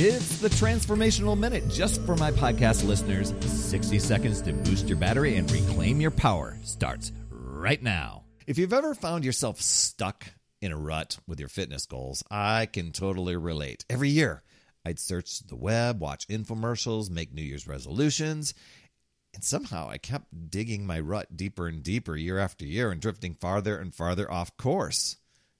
It's 0.00 0.38
the 0.38 0.48
Transformational 0.48 1.36
Minute 1.36 1.68
just 1.68 2.00
for 2.02 2.14
my 2.14 2.30
podcast 2.30 2.86
listeners. 2.86 3.34
60 3.40 3.98
seconds 3.98 4.40
to 4.42 4.52
boost 4.52 4.86
your 4.86 4.96
battery 4.96 5.34
and 5.34 5.50
reclaim 5.50 6.00
your 6.00 6.12
power 6.12 6.56
starts 6.62 7.10
right 7.30 7.82
now. 7.82 8.22
If 8.46 8.58
you've 8.58 8.72
ever 8.72 8.94
found 8.94 9.24
yourself 9.24 9.60
stuck 9.60 10.24
in 10.62 10.70
a 10.70 10.76
rut 10.76 11.18
with 11.26 11.40
your 11.40 11.48
fitness 11.48 11.84
goals, 11.86 12.22
I 12.30 12.66
can 12.66 12.92
totally 12.92 13.34
relate. 13.34 13.84
Every 13.90 14.08
year, 14.08 14.44
I'd 14.84 15.00
search 15.00 15.40
the 15.40 15.56
web, 15.56 15.98
watch 15.98 16.28
infomercials, 16.28 17.10
make 17.10 17.34
New 17.34 17.42
Year's 17.42 17.66
resolutions, 17.66 18.54
and 19.34 19.42
somehow 19.42 19.90
I 19.90 19.98
kept 19.98 20.48
digging 20.48 20.86
my 20.86 21.00
rut 21.00 21.36
deeper 21.36 21.66
and 21.66 21.82
deeper 21.82 22.16
year 22.16 22.38
after 22.38 22.64
year 22.64 22.92
and 22.92 23.00
drifting 23.00 23.34
farther 23.34 23.76
and 23.76 23.92
farther 23.92 24.30
off 24.30 24.56
course. 24.56 25.16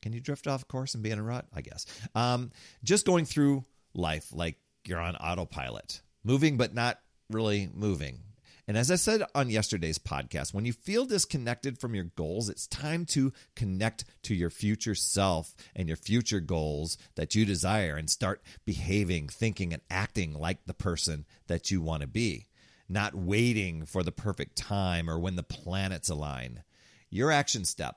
Can 0.00 0.14
you 0.14 0.20
drift 0.20 0.46
off 0.46 0.66
course 0.66 0.94
and 0.94 1.02
be 1.02 1.10
in 1.10 1.18
a 1.18 1.22
rut? 1.22 1.44
I 1.54 1.60
guess. 1.60 1.84
Um, 2.14 2.50
just 2.82 3.04
going 3.04 3.26
through 3.26 3.64
life 3.94 4.28
like 4.32 4.56
you're 4.84 5.00
on 5.00 5.16
autopilot, 5.16 6.02
moving 6.24 6.56
but 6.56 6.74
not 6.74 6.98
really 7.30 7.68
moving. 7.72 8.20
And 8.68 8.78
as 8.78 8.90
I 8.90 8.94
said 8.94 9.24
on 9.34 9.50
yesterday's 9.50 9.98
podcast, 9.98 10.54
when 10.54 10.64
you 10.64 10.72
feel 10.72 11.04
disconnected 11.04 11.78
from 11.78 11.94
your 11.94 12.04
goals, 12.04 12.48
it's 12.48 12.68
time 12.68 13.04
to 13.06 13.32
connect 13.56 14.04
to 14.22 14.34
your 14.34 14.50
future 14.50 14.94
self 14.94 15.56
and 15.74 15.88
your 15.88 15.96
future 15.96 16.40
goals 16.40 16.96
that 17.16 17.34
you 17.34 17.44
desire 17.44 17.96
and 17.96 18.08
start 18.08 18.40
behaving, 18.64 19.28
thinking, 19.28 19.72
and 19.72 19.82
acting 19.90 20.32
like 20.32 20.64
the 20.64 20.74
person 20.74 21.26
that 21.48 21.72
you 21.72 21.82
want 21.82 22.02
to 22.02 22.06
be, 22.06 22.46
not 22.88 23.16
waiting 23.16 23.84
for 23.84 24.04
the 24.04 24.12
perfect 24.12 24.56
time 24.56 25.10
or 25.10 25.18
when 25.18 25.34
the 25.34 25.42
planets 25.42 26.08
align. 26.08 26.62
Your 27.10 27.32
action 27.32 27.64
step 27.64 27.96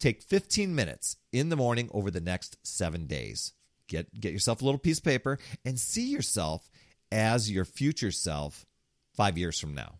take 0.00 0.22
15 0.22 0.74
minutes 0.74 1.16
in 1.32 1.50
the 1.50 1.56
morning 1.56 1.90
over 1.92 2.10
the 2.10 2.20
next 2.20 2.56
seven 2.62 3.06
days 3.06 3.52
get 3.88 4.18
get 4.18 4.32
yourself 4.32 4.62
a 4.62 4.64
little 4.64 4.78
piece 4.78 4.98
of 4.98 5.04
paper 5.04 5.38
and 5.64 5.78
see 5.78 6.08
yourself 6.10 6.70
as 7.10 7.50
your 7.50 7.64
future 7.64 8.12
self 8.12 8.66
five 9.12 9.36
years 9.36 9.58
from 9.58 9.74
now. 9.74 9.98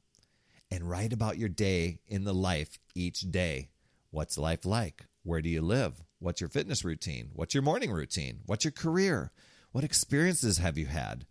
And 0.70 0.88
write 0.88 1.12
about 1.12 1.38
your 1.38 1.48
day 1.48 2.00
in 2.06 2.24
the 2.24 2.34
life 2.34 2.78
each 2.94 3.20
day. 3.30 3.70
What's 4.10 4.36
life 4.38 4.64
like? 4.66 5.06
Where 5.22 5.40
do 5.40 5.48
you 5.48 5.62
live? 5.62 6.04
What's 6.18 6.40
your 6.40 6.50
fitness 6.50 6.84
routine? 6.84 7.30
What's 7.32 7.54
your 7.54 7.62
morning 7.62 7.90
routine? 7.90 8.40
What's 8.46 8.64
your 8.64 8.72
career? 8.72 9.32
What 9.72 9.84
experiences 9.84 10.58
have 10.58 10.76
you 10.76 10.86
had? 10.86 11.26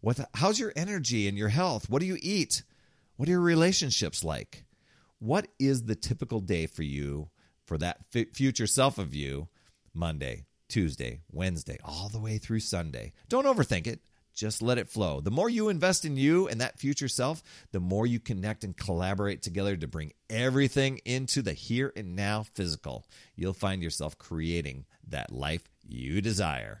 What 0.00 0.18
how's 0.34 0.58
your 0.58 0.72
energy 0.74 1.28
and 1.28 1.36
your 1.36 1.48
health? 1.48 1.90
What 1.90 2.00
do 2.00 2.06
you 2.06 2.18
eat? 2.20 2.62
What 3.16 3.28
are 3.28 3.32
your 3.32 3.40
relationships 3.40 4.24
like? 4.24 4.64
What 5.18 5.48
is 5.58 5.84
the 5.84 5.94
typical 5.94 6.40
day 6.40 6.66
for 6.66 6.82
you 6.82 7.28
for 7.66 7.76
that 7.78 7.98
future 8.32 8.66
self 8.66 8.98
of 8.98 9.14
you 9.14 9.48
monday 9.94 10.44
Tuesday, 10.70 11.20
Wednesday, 11.30 11.78
all 11.84 12.08
the 12.08 12.20
way 12.20 12.38
through 12.38 12.60
Sunday. 12.60 13.12
Don't 13.28 13.44
overthink 13.44 13.86
it. 13.86 14.00
Just 14.32 14.62
let 14.62 14.78
it 14.78 14.88
flow. 14.88 15.20
The 15.20 15.30
more 15.30 15.50
you 15.50 15.68
invest 15.68 16.04
in 16.04 16.16
you 16.16 16.48
and 16.48 16.60
that 16.60 16.78
future 16.78 17.08
self, 17.08 17.42
the 17.72 17.80
more 17.80 18.06
you 18.06 18.20
connect 18.20 18.64
and 18.64 18.76
collaborate 18.76 19.42
together 19.42 19.76
to 19.76 19.88
bring 19.88 20.12
everything 20.30 21.00
into 21.04 21.42
the 21.42 21.52
here 21.52 21.92
and 21.96 22.16
now 22.16 22.44
physical. 22.54 23.04
You'll 23.34 23.52
find 23.52 23.82
yourself 23.82 24.16
creating 24.16 24.86
that 25.08 25.32
life 25.32 25.68
you 25.82 26.20
desire. 26.20 26.80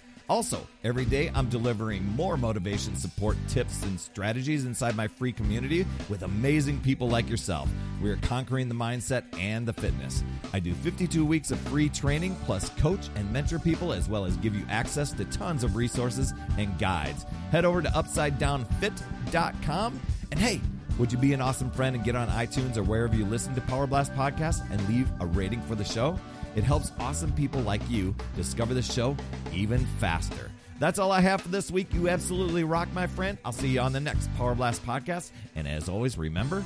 Also, 0.31 0.65
every 0.85 1.03
day 1.03 1.29
I'm 1.35 1.49
delivering 1.49 2.05
more 2.05 2.37
motivation, 2.37 2.95
support, 2.95 3.35
tips, 3.49 3.83
and 3.83 3.99
strategies 3.99 4.63
inside 4.63 4.95
my 4.95 5.05
free 5.05 5.33
community 5.33 5.85
with 6.07 6.23
amazing 6.23 6.79
people 6.79 7.09
like 7.09 7.27
yourself. 7.27 7.67
We 8.01 8.09
are 8.11 8.15
conquering 8.15 8.69
the 8.69 8.75
mindset 8.75 9.25
and 9.37 9.67
the 9.67 9.73
fitness. 9.73 10.23
I 10.53 10.61
do 10.61 10.73
52 10.73 11.25
weeks 11.25 11.51
of 11.51 11.59
free 11.59 11.89
training, 11.89 12.37
plus 12.45 12.69
coach 12.69 13.09
and 13.15 13.29
mentor 13.33 13.59
people, 13.59 13.91
as 13.91 14.07
well 14.07 14.23
as 14.23 14.37
give 14.37 14.55
you 14.55 14.65
access 14.69 15.11
to 15.11 15.25
tons 15.25 15.65
of 15.65 15.75
resources 15.75 16.33
and 16.57 16.79
guides. 16.79 17.25
Head 17.51 17.65
over 17.65 17.81
to 17.81 17.89
UpsideDownFit.com 17.89 19.99
and 20.31 20.39
hey, 20.39 20.61
would 20.97 21.11
you 21.11 21.17
be 21.17 21.33
an 21.33 21.41
awesome 21.41 21.71
friend 21.71 21.95
and 21.95 22.05
get 22.05 22.15
on 22.15 22.27
iTunes 22.29 22.77
or 22.77 22.83
wherever 22.83 23.15
you 23.15 23.25
listen 23.25 23.55
to 23.55 23.61
Power 23.61 23.87
Blast 23.87 24.13
Podcast 24.13 24.69
and 24.71 24.87
leave 24.89 25.09
a 25.19 25.25
rating 25.25 25.61
for 25.61 25.75
the 25.75 25.83
show? 25.83 26.19
It 26.55 26.63
helps 26.63 26.91
awesome 26.99 27.31
people 27.33 27.61
like 27.61 27.81
you 27.89 28.13
discover 28.35 28.73
the 28.73 28.81
show 28.81 29.15
even 29.53 29.85
faster. 29.99 30.51
That's 30.79 30.99
all 30.99 31.11
I 31.11 31.21
have 31.21 31.41
for 31.41 31.49
this 31.49 31.71
week. 31.71 31.93
You 31.93 32.09
absolutely 32.09 32.63
rock, 32.63 32.89
my 32.93 33.07
friend. 33.07 33.37
I'll 33.45 33.51
see 33.51 33.69
you 33.69 33.79
on 33.79 33.93
the 33.93 33.99
next 33.99 34.33
Power 34.35 34.55
Blast 34.55 34.85
podcast. 34.85 35.31
And 35.55 35.67
as 35.67 35.87
always, 35.87 36.17
remember, 36.17 36.63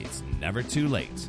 it's 0.00 0.22
never 0.40 0.62
too 0.62 0.88
late 0.88 1.28